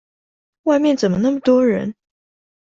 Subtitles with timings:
[0.63, 1.93] 外面怎麼那麼多人？